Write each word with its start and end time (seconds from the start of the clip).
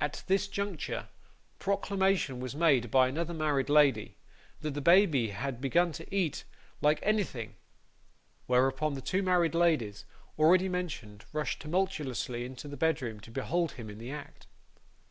At 0.00 0.24
this 0.28 0.46
juncture, 0.48 1.08
proclamation 1.58 2.40
was 2.40 2.56
made 2.56 2.90
by 2.90 3.06
another 3.08 3.34
married 3.34 3.68
lady, 3.68 4.16
that 4.62 4.70
the 4.72 4.80
baby 4.80 5.28
had 5.28 5.60
begun 5.60 5.92
to 5.92 6.08
eat 6.14 6.44
like 6.80 6.98
anything; 7.02 7.56
whereupon 8.46 8.94
the 8.94 9.02
two 9.02 9.22
married 9.22 9.54
ladies, 9.54 10.06
already 10.38 10.70
mentioned, 10.70 11.26
rushed 11.34 11.60
tumultuously 11.60 12.46
into 12.46 12.66
the 12.66 12.78
bedroom 12.78 13.20
to 13.20 13.30
behold 13.30 13.72
him 13.72 13.90
in 13.90 13.98
the 13.98 14.10
act. 14.10 14.46